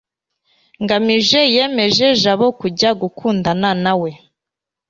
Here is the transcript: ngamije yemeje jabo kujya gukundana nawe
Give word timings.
ngamije 0.83 1.39
yemeje 1.55 2.07
jabo 2.21 2.47
kujya 2.59 2.89
gukundana 3.01 3.69
nawe 3.83 4.09